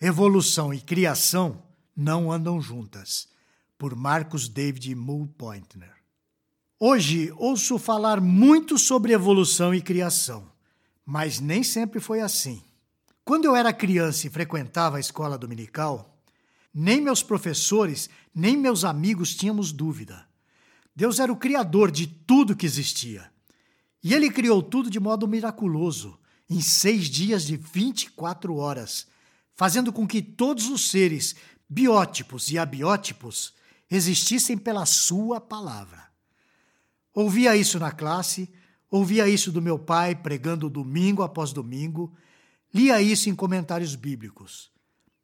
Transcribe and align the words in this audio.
Evolução 0.00 0.72
e 0.72 0.80
criação 0.80 1.60
não 1.96 2.30
andam 2.30 2.60
juntas, 2.60 3.26
por 3.76 3.96
Marcos 3.96 4.48
David 4.48 4.94
Mulpointner. 4.94 5.92
Hoje 6.78 7.32
ouço 7.36 7.80
falar 7.80 8.20
muito 8.20 8.78
sobre 8.78 9.12
evolução 9.12 9.74
e 9.74 9.82
criação, 9.82 10.52
mas 11.04 11.40
nem 11.40 11.64
sempre 11.64 11.98
foi 11.98 12.20
assim. 12.20 12.62
Quando 13.24 13.46
eu 13.46 13.56
era 13.56 13.72
criança 13.72 14.28
e 14.28 14.30
frequentava 14.30 14.98
a 14.98 15.00
escola 15.00 15.36
dominical, 15.36 16.16
nem 16.72 17.00
meus 17.00 17.20
professores, 17.20 18.08
nem 18.32 18.56
meus 18.56 18.84
amigos 18.84 19.34
tínhamos 19.34 19.72
dúvida. 19.72 20.28
Deus 20.94 21.18
era 21.18 21.32
o 21.32 21.36
criador 21.36 21.90
de 21.90 22.06
tudo 22.06 22.54
que 22.54 22.66
existia. 22.66 23.28
E 24.00 24.14
ele 24.14 24.30
criou 24.30 24.62
tudo 24.62 24.90
de 24.90 25.00
modo 25.00 25.26
miraculoso, 25.26 26.16
em 26.48 26.60
seis 26.60 27.06
dias 27.06 27.44
de 27.44 27.56
24 27.56 28.54
horas, 28.54 29.08
fazendo 29.58 29.92
com 29.92 30.06
que 30.06 30.22
todos 30.22 30.68
os 30.68 30.88
seres, 30.88 31.34
biótipos 31.68 32.48
e 32.48 32.56
abiótipos, 32.56 33.52
existissem 33.90 34.56
pela 34.56 34.86
sua 34.86 35.40
palavra. 35.40 36.06
Ouvia 37.12 37.56
isso 37.56 37.76
na 37.76 37.90
classe, 37.90 38.48
ouvia 38.88 39.28
isso 39.28 39.50
do 39.50 39.60
meu 39.60 39.76
pai 39.76 40.14
pregando 40.14 40.70
domingo 40.70 41.24
após 41.24 41.52
domingo, 41.52 42.14
lia 42.72 43.02
isso 43.02 43.28
em 43.28 43.34
comentários 43.34 43.96
bíblicos. 43.96 44.70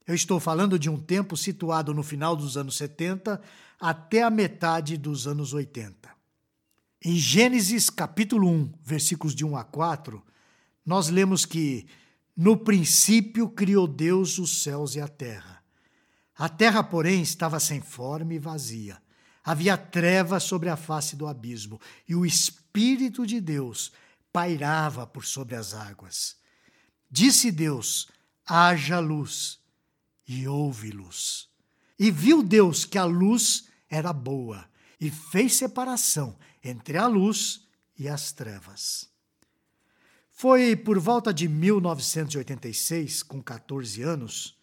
Eu 0.05 0.17
estou 0.17 0.41
falando 0.41 0.81
de 0.81 0.91
um 0.91 0.99
tempo 0.99 1.37
situado 1.37 1.95
no 1.95 2.03
final 2.03 2.35
dos 2.35 2.57
anos 2.57 2.77
70 2.77 3.41
até 3.79 4.25
a 4.25 4.31
metade 4.31 4.97
dos 4.97 5.29
anos 5.29 5.55
80. 5.55 6.11
Em 7.05 7.15
Gênesis 7.15 7.89
capítulo 7.89 8.49
1, 8.49 8.73
versículos 8.83 9.33
de 9.33 9.45
1 9.45 9.57
a 9.57 9.63
4, 9.63 10.21
nós 10.85 11.09
lemos 11.09 11.47
que 11.47 11.87
no 12.37 12.57
princípio 12.57 13.49
criou 13.49 13.87
Deus 13.87 14.39
os 14.39 14.63
céus 14.63 14.97
e 14.97 15.01
a 15.01 15.09
terra. 15.09 15.63
A 16.37 16.49
terra, 16.49 16.83
porém, 16.83 17.23
estava 17.23 17.61
sem 17.61 17.81
forma 17.81 18.35
e 18.35 18.39
vazia. 18.39 19.01
Havia 19.45 19.77
trevas 19.77 20.43
sobre 20.43 20.69
a 20.69 20.77
face 20.77 21.15
do 21.15 21.27
abismo, 21.27 21.81
e 22.09 22.15
o 22.15 22.27
Espírito 22.27 23.27
de 23.27 23.41
Deus 23.41 23.93
pairava 24.33 25.07
por 25.07 25.25
sobre 25.25 25.55
as 25.55 25.75
águas. 25.75 26.37
Disse 27.11 27.53
Deus: 27.53 28.09
haja 28.47 28.99
luz, 28.99 29.61
e 30.27 30.49
houve 30.49 30.91
luz. 30.91 31.49
E 31.99 32.11
viu 32.11 32.43
Deus 32.43 32.85
que 32.85 32.99
a 32.99 33.05
luz 33.05 33.69
era 33.89 34.13
boa, 34.13 34.69
e 35.01 35.11
fez 35.11 35.55
separação 35.55 36.37
entre 36.63 36.97
a 36.99 37.07
luz 37.07 37.69
e 37.97 38.09
as 38.09 38.33
trevas. 38.33 39.14
Foi 40.37 40.75
por 40.75 40.99
volta 40.99 41.33
de 41.33 41.47
1986, 41.47 43.23
com 43.23 43.41
14 43.41 44.03
anos, 44.03 44.59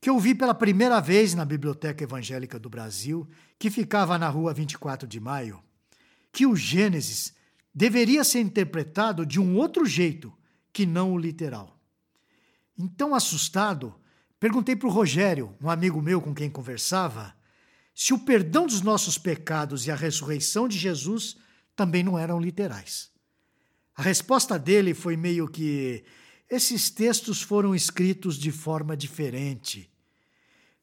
que 0.00 0.08
eu 0.08 0.20
vi 0.20 0.36
pela 0.36 0.54
primeira 0.54 1.00
vez 1.00 1.34
na 1.34 1.44
Biblioteca 1.44 2.04
Evangélica 2.04 2.60
do 2.60 2.70
Brasil, 2.70 3.28
que 3.58 3.72
ficava 3.72 4.16
na 4.16 4.28
rua 4.28 4.54
24 4.54 5.08
de 5.08 5.18
Maio, 5.18 5.60
que 6.30 6.46
o 6.46 6.54
Gênesis 6.54 7.34
deveria 7.74 8.22
ser 8.22 8.38
interpretado 8.38 9.26
de 9.26 9.40
um 9.40 9.56
outro 9.56 9.84
jeito 9.84 10.32
que 10.72 10.86
não 10.86 11.12
o 11.12 11.18
literal. 11.18 11.76
Então, 12.78 13.16
assustado, 13.16 13.96
perguntei 14.38 14.76
para 14.76 14.88
o 14.88 14.92
Rogério, 14.92 15.56
um 15.60 15.68
amigo 15.68 16.00
meu 16.00 16.20
com 16.20 16.32
quem 16.32 16.48
conversava, 16.48 17.34
se 17.92 18.14
o 18.14 18.18
perdão 18.20 18.64
dos 18.64 18.80
nossos 18.80 19.18
pecados 19.18 19.88
e 19.88 19.90
a 19.90 19.96
ressurreição 19.96 20.68
de 20.68 20.78
Jesus 20.78 21.36
também 21.74 22.04
não 22.04 22.16
eram 22.16 22.38
literais. 22.38 23.12
A 23.96 24.02
resposta 24.02 24.58
dele 24.58 24.92
foi 24.94 25.16
meio 25.16 25.48
que: 25.48 26.04
esses 26.50 26.90
textos 26.90 27.40
foram 27.40 27.74
escritos 27.74 28.36
de 28.36 28.50
forma 28.50 28.96
diferente. 28.96 29.90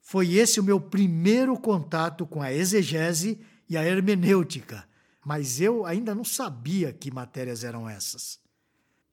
Foi 0.02 0.34
esse 0.34 0.60
o 0.60 0.64
meu 0.64 0.80
primeiro 0.80 1.58
contato 1.58 2.26
com 2.26 2.42
a 2.42 2.52
exegese 2.52 3.40
e 3.70 3.78
a 3.78 3.84
hermenêutica, 3.84 4.88
mas 5.24 5.62
eu 5.62 5.86
ainda 5.86 6.16
não 6.16 6.24
sabia 6.24 6.92
que 6.92 7.12
matérias 7.12 7.64
eram 7.64 7.88
essas. 7.88 8.40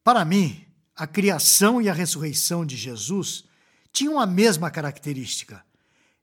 Para 0.03 0.25
mim, 0.25 0.65
a 0.97 1.07
criação 1.07 1.81
e 1.81 1.89
a 1.89 1.93
ressurreição 1.93 2.65
de 2.65 2.77
Jesus 2.77 3.45
tinham 3.93 4.19
a 4.19 4.27
mesma 4.27 4.71
característica. 4.71 5.65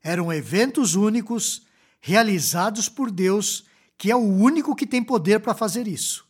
Eram 0.02 0.32
eventos 0.32 0.94
únicos, 0.94 1.62
realizados 2.00 2.88
por 2.88 3.10
Deus, 3.10 3.64
que 3.96 4.10
é 4.10 4.16
o 4.16 4.20
único 4.20 4.74
que 4.74 4.86
tem 4.86 5.02
poder 5.02 5.40
para 5.40 5.54
fazer 5.54 5.86
isso. 5.86 6.25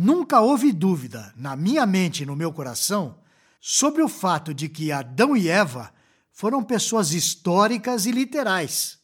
Nunca 0.00 0.40
houve 0.40 0.72
dúvida, 0.72 1.34
na 1.36 1.56
minha 1.56 1.84
mente 1.84 2.22
e 2.22 2.26
no 2.26 2.36
meu 2.36 2.52
coração, 2.52 3.18
sobre 3.60 4.00
o 4.00 4.08
fato 4.08 4.54
de 4.54 4.68
que 4.68 4.92
Adão 4.92 5.36
e 5.36 5.48
Eva 5.48 5.92
foram 6.30 6.62
pessoas 6.62 7.12
históricas 7.12 8.06
e 8.06 8.12
literais. 8.12 9.00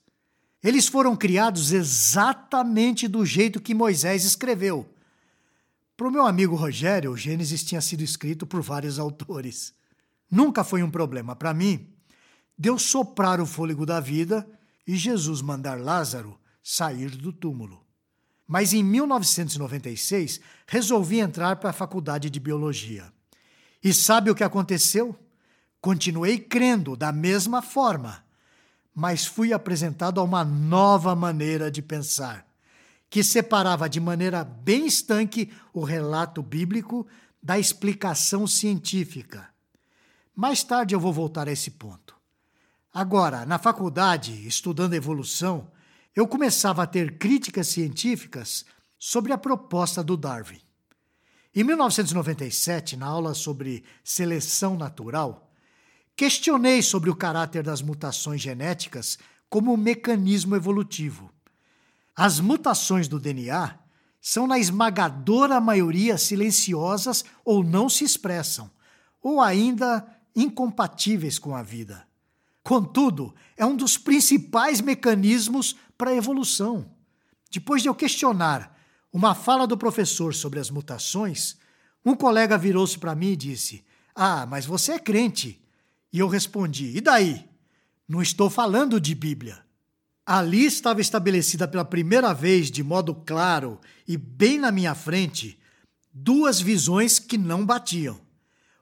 Eles 0.62 0.86
foram 0.86 1.16
criados 1.16 1.72
exatamente 1.72 3.08
do 3.08 3.26
jeito 3.26 3.60
que 3.60 3.74
Moisés 3.74 4.24
escreveu. 4.24 4.88
Para 5.96 6.06
o 6.06 6.12
meu 6.12 6.24
amigo 6.24 6.54
Rogério, 6.54 7.10
o 7.10 7.16
Gênesis 7.16 7.64
tinha 7.64 7.80
sido 7.80 8.04
escrito 8.04 8.46
por 8.46 8.62
vários 8.62 8.96
autores. 9.00 9.74
Nunca 10.30 10.62
foi 10.62 10.84
um 10.84 10.90
problema 10.90 11.34
para 11.34 11.52
mim 11.52 11.92
Deus 12.56 12.82
soprar 12.82 13.40
o 13.40 13.46
fôlego 13.46 13.84
da 13.84 13.98
vida 13.98 14.48
e 14.86 14.94
Jesus 14.94 15.42
mandar 15.42 15.80
Lázaro 15.80 16.38
sair 16.62 17.10
do 17.10 17.32
túmulo. 17.32 17.83
Mas 18.46 18.72
em 18.72 18.82
1996 18.82 20.40
resolvi 20.66 21.20
entrar 21.20 21.56
para 21.56 21.70
a 21.70 21.74
faculdade 21.74 22.28
de 22.28 22.38
biologia. 22.38 23.12
E 23.82 23.92
sabe 23.92 24.30
o 24.30 24.34
que 24.34 24.44
aconteceu? 24.44 25.16
Continuei 25.80 26.38
crendo 26.38 26.96
da 26.96 27.12
mesma 27.12 27.60
forma, 27.60 28.24
mas 28.94 29.26
fui 29.26 29.52
apresentado 29.52 30.20
a 30.20 30.24
uma 30.24 30.44
nova 30.44 31.14
maneira 31.14 31.70
de 31.70 31.82
pensar, 31.82 32.46
que 33.10 33.22
separava 33.22 33.88
de 33.88 34.00
maneira 34.00 34.42
bem 34.42 34.86
estanque 34.86 35.52
o 35.72 35.84
relato 35.84 36.42
bíblico 36.42 37.06
da 37.42 37.58
explicação 37.58 38.46
científica. 38.46 39.48
Mais 40.34 40.64
tarde 40.64 40.94
eu 40.94 41.00
vou 41.00 41.12
voltar 41.12 41.48
a 41.48 41.52
esse 41.52 41.72
ponto. 41.72 42.16
Agora, 42.92 43.44
na 43.44 43.58
faculdade, 43.58 44.46
estudando 44.46 44.94
evolução, 44.94 45.70
eu 46.14 46.26
começava 46.28 46.82
a 46.82 46.86
ter 46.86 47.18
críticas 47.18 47.68
científicas 47.68 48.64
sobre 48.98 49.32
a 49.32 49.38
proposta 49.38 50.02
do 50.02 50.16
Darwin. 50.16 50.60
Em 51.54 51.62
1997, 51.62 52.96
na 52.96 53.06
aula 53.06 53.34
sobre 53.34 53.84
seleção 54.02 54.76
natural, 54.76 55.52
questionei 56.16 56.82
sobre 56.82 57.10
o 57.10 57.16
caráter 57.16 57.62
das 57.62 57.82
mutações 57.82 58.40
genéticas 58.40 59.18
como 59.48 59.72
um 59.72 59.76
mecanismo 59.76 60.56
evolutivo. 60.56 61.30
As 62.16 62.40
mutações 62.40 63.08
do 63.08 63.18
DNA 63.18 63.78
são, 64.20 64.46
na 64.46 64.58
esmagadora 64.58 65.60
maioria, 65.60 66.16
silenciosas 66.16 67.24
ou 67.44 67.62
não 67.62 67.88
se 67.88 68.04
expressam, 68.04 68.70
ou 69.20 69.40
ainda 69.40 70.06
incompatíveis 70.34 71.38
com 71.38 71.54
a 71.54 71.62
vida. 71.62 72.06
Contudo, 72.64 73.34
é 73.58 73.66
um 73.66 73.76
dos 73.76 73.98
principais 73.98 74.80
mecanismos 74.80 75.76
para 75.98 76.10
a 76.10 76.14
evolução. 76.16 76.90
Depois 77.50 77.82
de 77.82 77.88
eu 77.88 77.94
questionar 77.94 78.74
uma 79.12 79.34
fala 79.34 79.66
do 79.66 79.76
professor 79.76 80.34
sobre 80.34 80.58
as 80.58 80.70
mutações, 80.70 81.58
um 82.02 82.16
colega 82.16 82.56
virou-se 82.56 82.98
para 82.98 83.14
mim 83.14 83.32
e 83.32 83.36
disse: 83.36 83.84
Ah, 84.14 84.46
mas 84.46 84.64
você 84.64 84.92
é 84.92 84.98
crente. 84.98 85.62
E 86.10 86.18
eu 86.18 86.26
respondi: 86.26 86.96
E 86.96 87.02
daí? 87.02 87.46
Não 88.08 88.22
estou 88.22 88.48
falando 88.48 88.98
de 88.98 89.14
Bíblia. 89.14 89.62
Ali 90.24 90.64
estava 90.64 91.02
estabelecida 91.02 91.68
pela 91.68 91.84
primeira 91.84 92.32
vez, 92.32 92.70
de 92.70 92.82
modo 92.82 93.14
claro 93.14 93.78
e 94.08 94.16
bem 94.16 94.58
na 94.58 94.72
minha 94.72 94.94
frente, 94.94 95.58
duas 96.10 96.62
visões 96.62 97.18
que 97.18 97.36
não 97.36 97.64
batiam: 97.64 98.18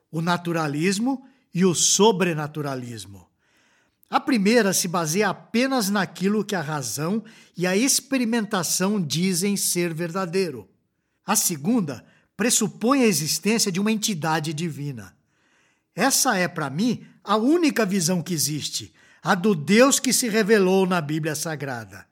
o 0.09 0.21
naturalismo 0.21 1.27
e 1.53 1.65
o 1.65 1.75
sobrenaturalismo. 1.75 3.32
A 4.13 4.19
primeira 4.19 4.73
se 4.73 4.87
baseia 4.87 5.29
apenas 5.29 5.89
naquilo 5.89 6.45
que 6.45 6.53
a 6.53 6.61
razão 6.61 7.23
e 7.57 7.65
a 7.65 7.75
experimentação 7.75 9.01
dizem 9.01 9.57
ser 9.57 9.91
verdadeiro. 9.91 10.69
A 11.25 11.35
segunda 11.35 12.05
pressupõe 12.37 13.01
a 13.01 13.07
existência 13.07 13.71
de 13.71 13.79
uma 13.79 13.91
entidade 13.91 14.53
divina. 14.53 15.17
Essa 15.95 16.37
é, 16.37 16.47
para 16.47 16.69
mim, 16.69 17.03
a 17.23 17.37
única 17.37 17.87
visão 17.87 18.21
que 18.21 18.35
existe, 18.35 18.93
a 19.19 19.33
do 19.33 19.55
Deus 19.55 19.99
que 19.99 20.13
se 20.13 20.29
revelou 20.29 20.85
na 20.85 21.01
Bíblia 21.01 21.33
Sagrada. 21.33 22.05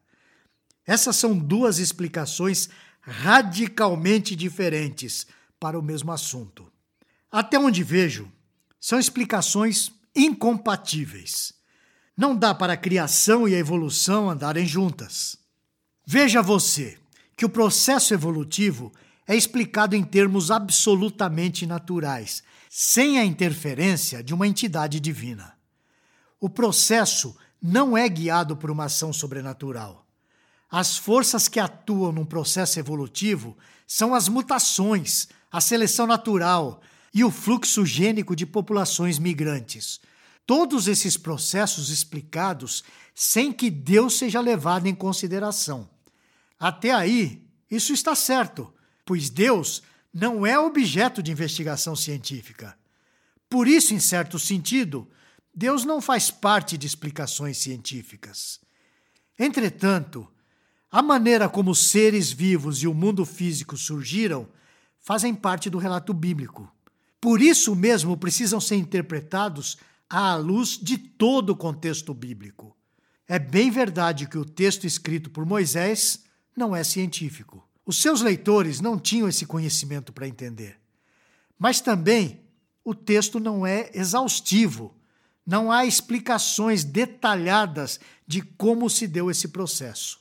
Essas 0.84 1.18
são 1.18 1.38
duas 1.38 1.78
explicações 1.78 2.68
radicalmente 3.00 4.36
diferentes 4.36 5.28
para 5.60 5.78
o 5.78 5.84
mesmo 5.84 6.12
assunto. 6.12 6.66
Até 7.32 7.60
onde 7.60 7.84
vejo, 7.84 8.28
são 8.80 8.98
explicações 8.98 9.92
incompatíveis. 10.16 11.61
Não 12.16 12.36
dá 12.36 12.54
para 12.54 12.74
a 12.74 12.78
criação 12.78 13.48
e 13.48 13.56
a 13.56 13.60
evolução 13.60 14.30
andarem 14.30 14.66
juntas. 14.66 15.38
Veja 16.06 16.42
você 16.42 16.98
que 17.38 17.46
o 17.46 17.50
processo 17.50 18.14
evolutivo 18.14 18.92
é 19.28 19.36
explicado 19.36 19.96
em 19.96 20.04
termos 20.04 20.52
absolutamente 20.52 21.66
naturais, 21.66 22.44
sem 22.70 23.18
a 23.18 23.26
interferência 23.26 24.24
de 24.24 24.34
uma 24.34 24.48
entidade 24.48 25.00
divina. 25.00 25.54
O 26.40 26.50
processo 26.50 27.36
não 27.62 27.98
é 27.98 28.08
guiado 28.10 28.58
por 28.58 28.72
uma 28.72 28.86
ação 28.86 29.14
sobrenatural. 29.14 30.06
As 30.70 30.98
forças 30.98 31.48
que 31.48 31.60
atuam 31.60 32.12
num 32.12 32.26
processo 32.26 32.80
evolutivo 32.80 33.58
são 33.86 34.16
as 34.16 34.28
mutações, 34.28 35.28
a 35.52 35.60
seleção 35.60 36.08
natural 36.08 36.82
e 37.14 37.24
o 37.24 37.32
fluxo 37.32 37.86
gênico 37.86 38.36
de 38.36 38.46
populações 38.46 39.20
migrantes. 39.20 40.00
Todos 40.46 40.88
esses 40.88 41.18
processos 41.18 41.90
explicados 41.90 42.84
sem 43.14 43.52
que 43.52 43.70
Deus 43.70 44.18
seja 44.18 44.42
levado 44.42 44.88
em 44.88 44.96
consideração. 44.96 45.90
Até 46.60 46.92
aí, 46.92 47.48
isso 47.70 47.94
está 47.94 48.16
certo, 48.16 48.74
pois 49.06 49.30
Deus 49.30 49.82
não 50.14 50.46
é 50.46 50.60
objeto 50.60 51.24
de 51.24 51.32
investigação 51.32 51.96
científica. 51.96 52.78
Por 53.50 53.68
isso, 53.68 53.94
em 53.94 54.00
certo 54.00 54.38
sentido, 54.38 55.08
Deus 55.54 55.84
não 55.86 56.02
faz 56.02 56.32
parte 56.32 56.78
de 56.78 56.88
explicações 56.88 57.58
científicas. 57.58 58.60
Entretanto, 59.38 60.28
a 60.92 61.02
maneira 61.02 61.48
como 61.48 61.74
seres 61.74 62.32
vivos 62.32 62.84
e 62.84 62.88
o 62.88 62.94
mundo 62.94 63.26
físico 63.26 63.78
surgiram 63.78 64.48
fazem 65.00 65.34
parte 65.34 65.70
do 65.70 65.78
relato 65.78 66.14
bíblico. 66.14 66.72
Por 67.20 67.42
isso 67.42 67.76
mesmo 67.76 68.18
precisam 68.18 68.60
ser 68.60 68.76
interpretados 68.76 69.78
à 70.12 70.36
luz 70.36 70.78
de 70.78 70.98
todo 70.98 71.52
o 71.52 71.56
contexto 71.56 72.14
bíblico. 72.14 72.76
É 73.26 73.40
bem 73.40 73.72
verdade 73.72 74.28
que 74.28 74.38
o 74.38 74.44
texto 74.44 74.86
escrito 74.86 75.30
por 75.30 75.46
Moisés 75.46 76.26
não 76.56 76.76
é 76.76 76.84
científico. 76.84 77.66
Os 77.86 78.02
seus 78.02 78.22
leitores 78.22 78.82
não 78.82 79.00
tinham 79.00 79.30
esse 79.30 79.46
conhecimento 79.46 80.12
para 80.12 80.28
entender. 80.28 80.78
Mas 81.58 81.80
também 81.80 82.42
o 82.84 82.94
texto 82.94 83.40
não 83.40 83.66
é 83.66 83.90
exaustivo. 83.94 84.94
Não 85.46 85.72
há 85.72 85.86
explicações 85.86 86.84
detalhadas 86.84 87.98
de 88.28 88.42
como 88.42 88.90
se 88.90 89.08
deu 89.08 89.32
esse 89.32 89.48
processo. 89.48 90.20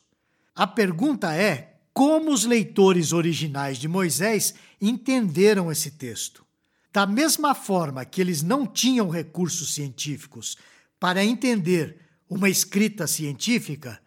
A 0.55 0.69
pergunta 0.69 1.35
é 1.35 1.81
como 1.93 2.33
os 2.33 2.45
leitores 2.45 3.13
originais 3.13 3.77
de 3.77 3.89
Moisés 3.89 4.55
entenderam 4.81 5.71
esse 5.71 5.91
texto. 5.91 6.47
Da 6.93 7.07
mesma 7.07 7.55
forma 7.55 8.05
que 8.05 8.21
eles 8.21 8.43
não 8.43 8.67
tinham 8.67 9.09
recursos 9.09 9.75
científicos 9.75 10.57
para 10.99 11.25
entender 11.25 12.01
uma 12.29 12.49
escrita 12.49 13.07
científica, 13.07 14.01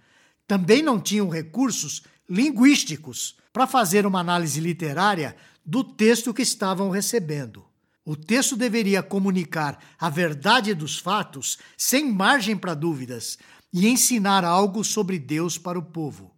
também 0.47 0.81
não 0.81 0.99
tinham 0.99 1.29
recursos 1.29 2.03
linguísticos 2.29 3.37
para 3.51 3.67
fazer 3.67 4.05
uma 4.05 4.19
análise 4.19 4.59
literária 4.59 5.35
do 5.65 5.83
texto 5.83 6.33
que 6.33 6.41
estavam 6.41 6.89
recebendo. 6.89 7.65
O 8.05 8.17
texto 8.17 8.57
deveria 8.57 9.01
comunicar 9.01 9.79
a 9.97 10.09
verdade 10.09 10.73
dos 10.73 10.99
fatos 10.99 11.57
sem 11.77 12.11
margem 12.11 12.57
para 12.57 12.73
dúvidas 12.73 13.37
e 13.71 13.87
ensinar 13.87 14.43
algo 14.43 14.83
sobre 14.83 15.17
Deus 15.17 15.57
para 15.57 15.79
o 15.79 15.83
povo. 15.83 16.31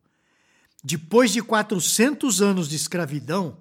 Depois 0.83 1.31
de 1.31 1.41
400 1.41 2.41
anos 2.41 2.69
de 2.69 2.75
escravidão, 2.75 3.57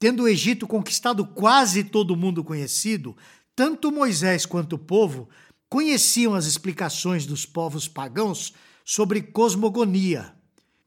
tendo 0.00 0.24
o 0.24 0.28
Egito 0.28 0.66
conquistado 0.66 1.24
quase 1.24 1.84
todo 1.84 2.16
mundo 2.16 2.42
conhecido, 2.42 3.16
tanto 3.54 3.92
Moisés 3.92 4.44
quanto 4.44 4.72
o 4.72 4.78
povo 4.78 5.28
conheciam 5.68 6.34
as 6.34 6.46
explicações 6.46 7.26
dos 7.26 7.46
povos 7.46 7.86
pagãos 7.86 8.52
sobre 8.84 9.22
cosmogonia. 9.22 10.34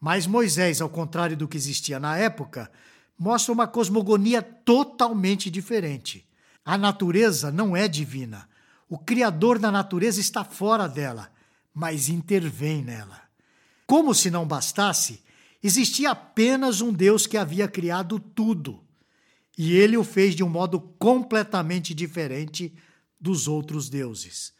Mas 0.01 0.27
Moisés, 0.27 0.81
ao 0.81 0.89
contrário 0.89 1.37
do 1.37 1.47
que 1.47 1.55
existia 1.55 1.99
na 1.99 2.17
época, 2.17 2.69
mostra 3.17 3.53
uma 3.53 3.67
cosmogonia 3.67 4.41
totalmente 4.41 5.49
diferente. 5.49 6.27
A 6.65 6.77
natureza 6.77 7.51
não 7.51 7.77
é 7.77 7.87
divina. 7.87 8.49
O 8.89 8.97
Criador 8.97 9.59
da 9.59 9.71
natureza 9.71 10.19
está 10.19 10.43
fora 10.43 10.89
dela, 10.89 11.31
mas 11.73 12.09
intervém 12.09 12.83
nela. 12.83 13.21
Como 13.85 14.13
se 14.13 14.29
não 14.29 14.45
bastasse, 14.45 15.23
Existia 15.63 16.11
apenas 16.11 16.81
um 16.81 16.91
Deus 16.91 17.25
que 17.25 17.37
havia 17.37 17.69
criado 17.69 18.19
tudo. 18.19 18.82
E 19.57 19.73
ele 19.73 19.97
o 19.97 20.03
fez 20.03 20.35
de 20.35 20.43
um 20.43 20.49
modo 20.49 20.79
completamente 20.79 21.93
diferente 21.93 22.73
dos 23.19 23.47
outros 23.47 23.89
deuses. 23.89 24.53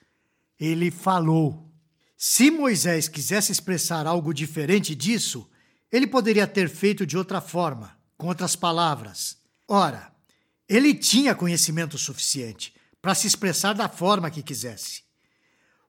Ele 0.59 0.91
falou. 0.91 1.71
Se 2.15 2.49
Moisés 2.49 3.07
quisesse 3.07 3.51
expressar 3.51 4.07
algo 4.07 4.33
diferente 4.33 4.95
disso, 4.95 5.49
ele 5.91 6.07
poderia 6.07 6.47
ter 6.47 6.69
feito 6.69 7.05
de 7.05 7.17
outra 7.17 7.41
forma, 7.41 7.97
com 8.17 8.27
outras 8.27 8.55
palavras. 8.55 9.37
Ora, 9.67 10.13
ele 10.69 10.93
tinha 10.93 11.35
conhecimento 11.35 11.97
suficiente 11.97 12.73
para 13.01 13.13
se 13.13 13.27
expressar 13.27 13.73
da 13.73 13.89
forma 13.89 14.31
que 14.31 14.41
quisesse. 14.41 15.03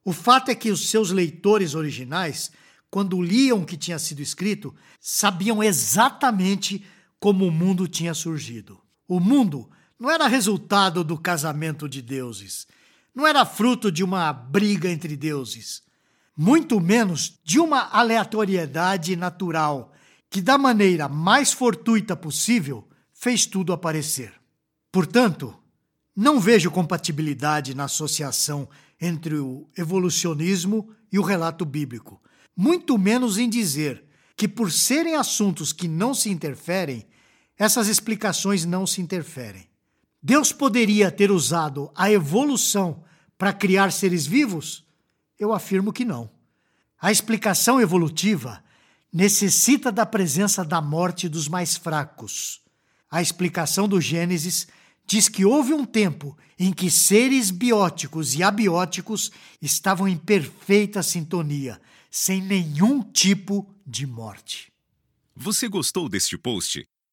O 0.04 0.12
fato 0.12 0.50
é 0.50 0.54
que 0.54 0.70
os 0.70 0.90
seus 0.90 1.10
leitores 1.10 1.74
originais 1.74 2.50
quando 2.94 3.20
liam 3.20 3.60
o 3.60 3.66
que 3.66 3.76
tinha 3.76 3.98
sido 3.98 4.22
escrito, 4.22 4.72
sabiam 5.00 5.60
exatamente 5.60 6.86
como 7.18 7.44
o 7.44 7.50
mundo 7.50 7.88
tinha 7.88 8.14
surgido. 8.14 8.80
O 9.06 9.20
mundo 9.20 9.70
não 9.98 10.10
era 10.10 10.26
resultado 10.26 11.04
do 11.04 11.18
casamento 11.18 11.88
de 11.88 12.00
deuses, 12.00 12.66
não 13.14 13.26
era 13.26 13.44
fruto 13.44 13.92
de 13.92 14.02
uma 14.02 14.32
briga 14.32 14.90
entre 14.90 15.16
deuses, 15.16 15.82
muito 16.36 16.80
menos 16.80 17.38
de 17.44 17.60
uma 17.60 17.88
aleatoriedade 17.90 19.14
natural 19.14 19.92
que, 20.28 20.42
da 20.42 20.58
maneira 20.58 21.08
mais 21.08 21.52
fortuita 21.52 22.16
possível, 22.16 22.88
fez 23.12 23.46
tudo 23.46 23.72
aparecer. 23.72 24.32
Portanto, 24.90 25.54
não 26.16 26.40
vejo 26.40 26.70
compatibilidade 26.70 27.74
na 27.74 27.84
associação 27.84 28.68
entre 29.00 29.36
o 29.36 29.68
evolucionismo 29.76 30.90
e 31.12 31.18
o 31.18 31.22
relato 31.22 31.64
bíblico, 31.64 32.20
muito 32.56 32.98
menos 32.98 33.38
em 33.38 33.48
dizer 33.48 34.04
que, 34.36 34.48
por 34.48 34.72
serem 34.72 35.14
assuntos 35.14 35.72
que 35.72 35.86
não 35.86 36.14
se 36.14 36.30
interferem, 36.30 37.06
essas 37.58 37.88
explicações 37.88 38.64
não 38.64 38.86
se 38.86 39.00
interferem. 39.00 39.68
Deus 40.22 40.52
poderia 40.52 41.10
ter 41.10 41.30
usado 41.30 41.90
a 41.94 42.10
evolução 42.10 43.04
para 43.36 43.52
criar 43.52 43.92
seres 43.92 44.26
vivos? 44.26 44.84
Eu 45.38 45.52
afirmo 45.52 45.92
que 45.92 46.04
não. 46.04 46.30
A 47.00 47.12
explicação 47.12 47.80
evolutiva 47.80 48.64
necessita 49.12 49.92
da 49.92 50.06
presença 50.06 50.64
da 50.64 50.80
morte 50.80 51.28
dos 51.28 51.46
mais 51.46 51.76
fracos. 51.76 52.62
A 53.10 53.22
explicação 53.22 53.86
do 53.86 54.00
Gênesis 54.00 54.66
diz 55.06 55.28
que 55.28 55.44
houve 55.44 55.72
um 55.72 55.84
tempo 55.84 56.36
em 56.58 56.72
que 56.72 56.90
seres 56.90 57.50
bióticos 57.50 58.34
e 58.34 58.42
abióticos 58.42 59.30
estavam 59.60 60.08
em 60.08 60.16
perfeita 60.16 61.02
sintonia, 61.02 61.80
sem 62.10 62.40
nenhum 62.40 63.02
tipo 63.02 63.68
de 63.86 64.06
morte. 64.06 64.72
Você 65.36 65.68
gostou 65.68 66.08
deste 66.08 66.38
post? 66.38 66.86